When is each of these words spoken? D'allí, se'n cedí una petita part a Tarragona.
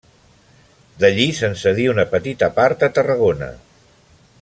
D'allí, 1.03 1.27
se'n 1.41 1.53
cedí 1.65 1.87
una 1.93 2.07
petita 2.15 2.51
part 2.59 2.87
a 2.89 2.91
Tarragona. 2.97 3.53